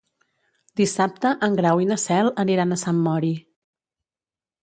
[0.79, 3.29] Dissabte en Grau i na Cel aniran a Sant Mori.